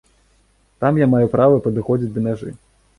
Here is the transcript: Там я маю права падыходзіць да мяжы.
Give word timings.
Там 0.81 0.97
я 1.01 1.07
маю 1.13 1.29
права 1.37 1.63
падыходзіць 1.69 2.13
да 2.19 2.29
мяжы. 2.31 2.59